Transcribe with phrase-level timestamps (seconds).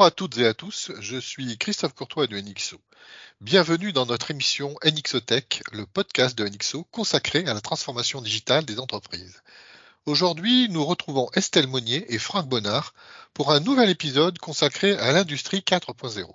[0.00, 2.80] Bonjour à toutes et à tous, je suis Christophe Courtois de NXO.
[3.42, 8.78] Bienvenue dans notre émission NXOTech, le podcast de NXO consacré à la transformation digitale des
[8.78, 9.42] entreprises.
[10.06, 12.94] Aujourd'hui, nous retrouvons Estelle Monnier et Franck Bonnard
[13.34, 16.32] pour un nouvel épisode consacré à l'industrie 4.0.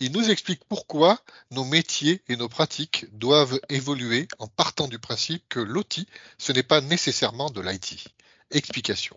[0.00, 1.20] Ils nous expliquent pourquoi
[1.52, 6.00] nos métiers et nos pratiques doivent évoluer en partant du principe que l'OT,
[6.36, 8.08] ce n'est pas nécessairement de l'IT.
[8.50, 9.16] Explication.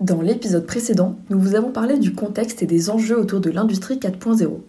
[0.00, 3.96] Dans l'épisode précédent, nous vous avons parlé du contexte et des enjeux autour de l'industrie
[3.96, 4.60] 4.0.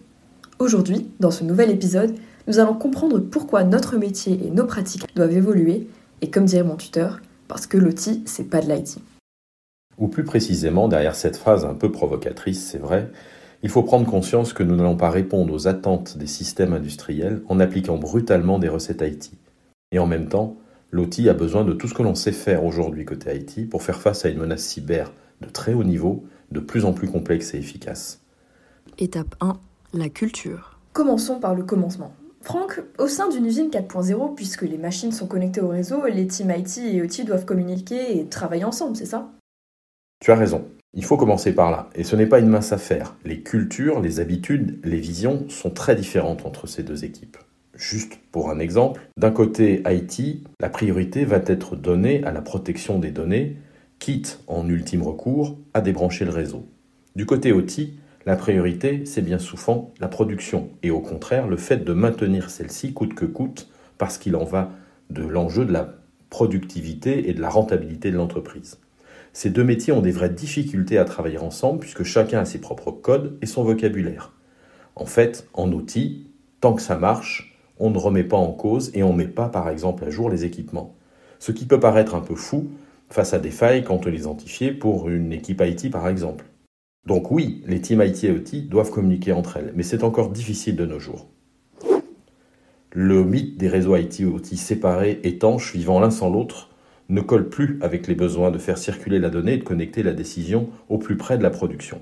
[0.58, 2.16] Aujourd'hui, dans ce nouvel épisode,
[2.48, 5.86] nous allons comprendre pourquoi notre métier et nos pratiques doivent évoluer,
[6.20, 8.98] et comme dirait mon tuteur, parce que l'OT, c'est pas de l'IT.
[9.98, 13.08] Ou plus précisément, derrière cette phrase un peu provocatrice, c'est vrai,
[13.62, 17.60] il faut prendre conscience que nous n'allons pas répondre aux attentes des systèmes industriels en
[17.60, 19.30] appliquant brutalement des recettes IT.
[19.92, 20.56] Et en même temps,
[20.90, 24.00] l'OT a besoin de tout ce que l'on sait faire aujourd'hui côté IT pour faire
[24.00, 27.58] face à une menace cyber de très haut niveau, de plus en plus complexe et
[27.58, 28.20] efficace.
[28.98, 29.58] Étape 1,
[29.94, 30.78] la culture.
[30.92, 32.12] Commençons par le commencement.
[32.42, 36.50] Franck, au sein d'une usine 4.0, puisque les machines sont connectées au réseau, les teams
[36.50, 39.30] IT et OT doivent communiquer et travailler ensemble, c'est ça?
[40.20, 40.66] Tu as raison.
[40.92, 41.88] Il faut commencer par là.
[41.94, 43.14] Et ce n'est pas une mince affaire.
[43.24, 47.36] Les cultures, les habitudes, les visions sont très différentes entre ces deux équipes.
[47.80, 52.98] Juste pour un exemple, d'un côté IT, la priorité va être donnée à la protection
[52.98, 53.56] des données,
[53.98, 56.66] quitte en ultime recours à débrancher le réseau.
[57.16, 57.94] Du côté OT,
[58.26, 62.92] la priorité, c'est bien souvent la production, et au contraire le fait de maintenir celle-ci
[62.92, 64.72] coûte que coûte, parce qu'il en va
[65.08, 65.94] de l'enjeu de la
[66.28, 68.78] productivité et de la rentabilité de l'entreprise.
[69.32, 72.90] Ces deux métiers ont des vraies difficultés à travailler ensemble, puisque chacun a ses propres
[72.90, 74.34] codes et son vocabulaire.
[74.96, 76.26] En fait, en outil,
[76.60, 77.49] tant que ça marche,
[77.80, 80.30] on ne remet pas en cause et on ne met pas, par exemple, à jour
[80.30, 80.94] les équipements.
[81.38, 82.68] Ce qui peut paraître un peu fou
[83.08, 84.22] face à des failles quand on les
[84.78, 86.44] pour une équipe IT, par exemple.
[87.06, 90.76] Donc oui, les teams IT et OT doivent communiquer entre elles, mais c'est encore difficile
[90.76, 91.28] de nos jours.
[92.92, 96.70] Le mythe des réseaux IT et OT séparés, étanches, vivant l'un sans l'autre,
[97.08, 100.12] ne colle plus avec les besoins de faire circuler la donnée et de connecter la
[100.12, 102.00] décision au plus près de la production.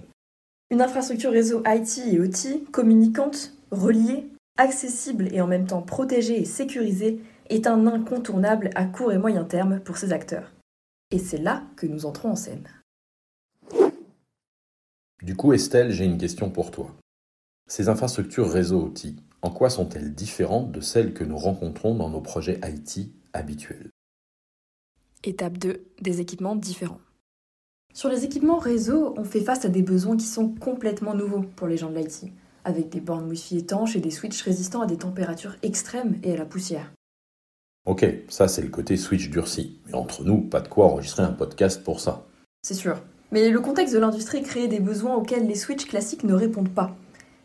[0.71, 4.27] Une infrastructure réseau IT et OT, communicante, reliée,
[4.59, 9.45] accessible et en même temps protégée et sécurisée, est un incontournable à court et moyen
[9.45, 10.53] terme pour ces acteurs.
[11.11, 12.69] Et c'est là que nous entrons en scène.
[15.23, 16.95] Du coup, Estelle, j'ai une question pour toi.
[17.67, 22.21] Ces infrastructures réseau OT, en quoi sont-elles différentes de celles que nous rencontrons dans nos
[22.21, 23.91] projets IT habituels?
[25.25, 27.01] Étape 2, des équipements différents.
[27.93, 31.67] Sur les équipements réseau, on fait face à des besoins qui sont complètement nouveaux pour
[31.67, 32.33] les gens de l'IT,
[32.69, 36.37] avec des bornes Wi-Fi étanches et des switches résistants à des températures extrêmes et à
[36.37, 36.93] la poussière.
[37.87, 39.79] Ok, ça c'est le côté switch durci.
[39.87, 42.27] Mais entre nous, pas de quoi enregistrer un podcast pour ça.
[42.63, 43.01] C'est sûr.
[43.33, 46.97] Mais le contexte de l'industrie crée des besoins auxquels les switches classiques ne répondent pas.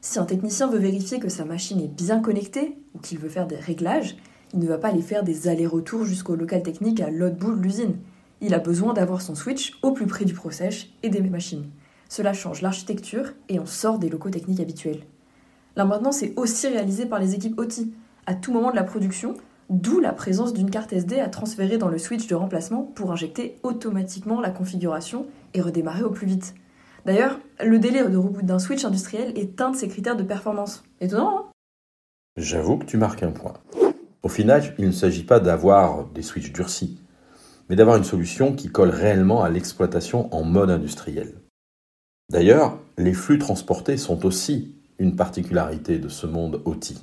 [0.02, 3.48] Si un technicien veut vérifier que sa machine est bien connectée ou qu'il veut faire
[3.48, 4.18] des réglages,
[4.54, 7.62] il ne va pas aller faire des allers-retours jusqu'au local technique à l'autre bout de
[7.62, 7.96] l'usine.
[8.42, 11.70] Il a besoin d'avoir son switch au plus près du process et des machines.
[12.10, 15.04] Cela change l'architecture et on sort des locaux techniques habituels.
[15.76, 17.88] La maintenance est aussi réalisée par les équipes OT,
[18.28, 19.36] à tout moment de la production,
[19.70, 23.58] d'où la présence d'une carte SD à transférer dans le switch de remplacement pour injecter
[23.64, 26.54] automatiquement la configuration et redémarrer au plus vite.
[27.06, 30.84] D'ailleurs, le délai de reboot d'un switch industriel est un de ses critères de performance.
[31.02, 31.46] Étonnant, hein?
[32.38, 33.54] J'avoue que tu marques un point.
[34.22, 37.00] Au final, il ne s'agit pas d'avoir des switches durcis,
[37.70, 41.34] mais d'avoir une solution qui colle réellement à l'exploitation en mode industriel.
[42.32, 46.94] D'ailleurs, les flux transportés sont aussi une particularité de ce monde OT.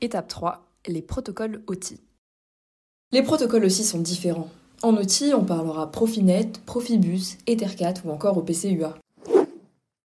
[0.00, 1.94] Étape 3, les protocoles OT.
[3.12, 4.50] Les protocoles aussi sont différents.
[4.82, 8.96] En OT, on parlera Profinet, Profibus, Ethercat ou encore OPC UA.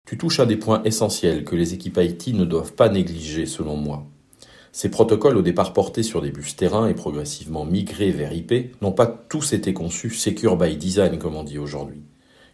[0.07, 3.75] Tu touches à des points essentiels que les équipes IT ne doivent pas négliger selon
[3.75, 4.05] moi.
[4.71, 8.91] Ces protocoles, au départ portés sur des bus terrain et progressivement migrés vers IP, n'ont
[8.91, 12.03] pas tous été conçus secure by design, comme on dit aujourd'hui.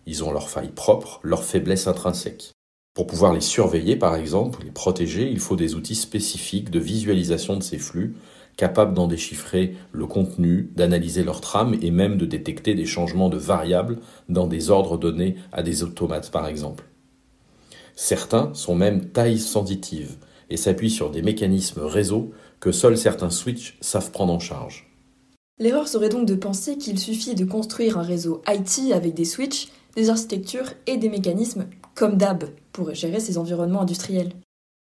[0.05, 2.51] Ils ont leurs failles propres, leurs faiblesses intrinsèques.
[2.93, 7.55] Pour pouvoir les surveiller, par exemple, les protéger, il faut des outils spécifiques de visualisation
[7.55, 8.15] de ces flux,
[8.57, 13.37] capables d'en déchiffrer le contenu, d'analyser leur trame et même de détecter des changements de
[13.37, 16.83] variables dans des ordres donnés à des automates, par exemple.
[17.95, 20.17] Certains sont même taille sensitive,
[20.51, 24.87] et s'appuie sur des mécanismes réseau que seuls certains switches savent prendre en charge.
[25.59, 29.69] L'erreur serait donc de penser qu'il suffit de construire un réseau IT avec des switches,
[29.95, 31.67] des architectures et des mécanismes
[32.01, 34.31] comme DAB pour gérer ces environnements industriels.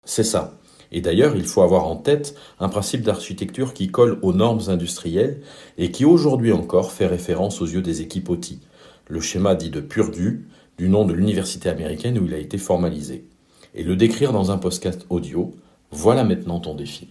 [0.05, 0.59] C'est ça.
[0.93, 5.41] Et d'ailleurs, il faut avoir en tête un principe d'architecture qui colle aux normes industrielles
[5.79, 8.59] et qui aujourd'hui encore fait référence aux yeux des équipes OT.
[9.09, 10.47] Le schéma dit de Purdue,
[10.77, 13.25] du nom de l'université américaine où il a été formalisé.
[13.75, 15.55] et le décrire dans un podcast audio.
[15.93, 17.09] Voilà maintenant ton défi.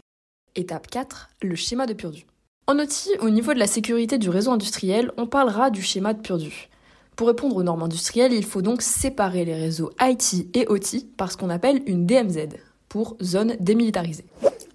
[0.53, 2.27] Étape 4, le schéma de Purdu.
[2.67, 6.21] En outil, au niveau de la sécurité du réseau industriel, on parlera du schéma de
[6.21, 6.69] Purdu.
[7.15, 11.31] Pour répondre aux normes industrielles, il faut donc séparer les réseaux IT et OT par
[11.31, 12.49] ce qu'on appelle une DMZ,
[12.89, 14.25] pour zone démilitarisée.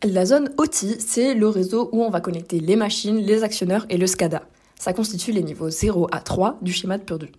[0.03, 3.99] La zone OT, c'est le réseau où on va connecter les machines, les actionneurs et
[3.99, 4.43] le SCADA.
[4.79, 7.31] Ça constitue les niveaux 0 à 3 du schéma de Purdu.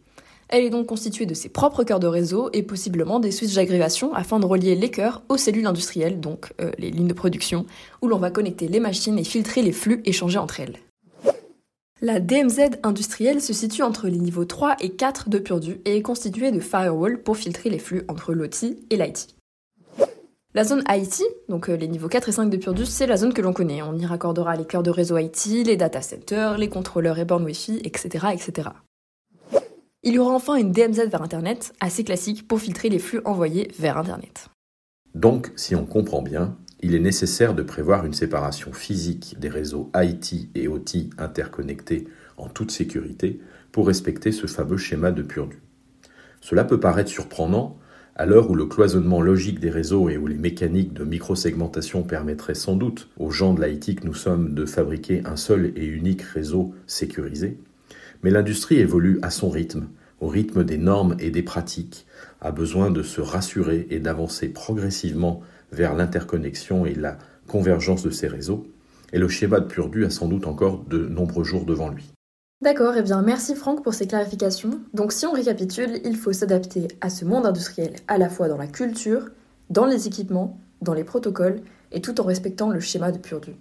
[0.50, 4.14] Elle est donc constituée de ses propres cœurs de réseau et possiblement des switches d'agrégation
[4.14, 7.66] afin de relier les cœurs aux cellules industrielles, donc euh, les lignes de production,
[8.04, 10.78] où l'on va connecter les machines et filtrer les flux échangés entre elles.
[12.04, 16.02] La DMZ industrielle se situe entre les niveaux 3 et 4 de Purdu et est
[16.02, 19.36] constituée de firewalls pour filtrer les flux entre l'OT et l'IT.
[20.56, 23.34] La zone IT, donc euh, les niveaux 4 et 5 de Purdu, c'est la zone
[23.34, 23.84] que l'on connaît.
[23.84, 27.46] On y raccordera les cœurs de réseau IT, les data centers, les contrôleurs et bornes
[27.46, 28.70] Wi-Fi, etc., etc.
[30.02, 33.70] Il y aura enfin une DMZ vers Internet, assez classique pour filtrer les flux envoyés
[33.78, 34.48] vers Internet.
[35.14, 39.92] Donc, si on comprend bien, il est nécessaire de prévoir une séparation physique des réseaux
[39.96, 42.08] IT et OT interconnectés
[42.38, 43.40] en toute sécurité
[43.72, 45.62] pour respecter ce fameux schéma de Purdu.
[46.42, 47.78] Cela peut paraître surprenant
[48.16, 52.56] à l'heure où le cloisonnement logique des réseaux et où les mécaniques de microsegmentation permettraient
[52.56, 56.24] sans doute aux gens de l'IT que nous sommes de fabriquer un seul et unique
[56.24, 57.58] réseau sécurisé,
[58.24, 59.88] mais l'industrie évolue à son rythme,
[60.20, 62.06] au rythme des normes et des pratiques,
[62.42, 68.28] a besoin de se rassurer et d'avancer progressivement vers l'interconnexion et la convergence de ces
[68.28, 68.66] réseaux,
[69.14, 72.12] et le schéma de Purdu a sans doute encore de nombreux jours devant lui.
[72.62, 74.80] D'accord, et eh bien merci Franck pour ces clarifications.
[74.94, 78.58] Donc si on récapitule, il faut s'adapter à ce monde industriel à la fois dans
[78.58, 79.30] la culture,
[79.70, 83.56] dans les équipements, dans les protocoles, et tout en respectant le schéma de Purdu.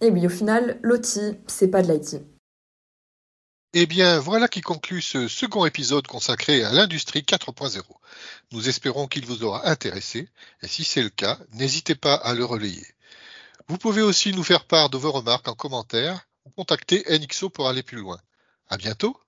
[0.00, 2.22] Et oui, au final, l'OT, c'est pas de l'IT.
[3.74, 7.82] Eh bien, voilà qui conclut ce second épisode consacré à l'industrie 4.0.
[8.52, 10.30] Nous espérons qu'il vous aura intéressé,
[10.62, 12.86] et si c'est le cas, n'hésitez pas à le relayer.
[13.66, 17.68] Vous pouvez aussi nous faire part de vos remarques en commentaire ou contacter NXO pour
[17.68, 18.18] aller plus loin.
[18.68, 19.20] À bientôt!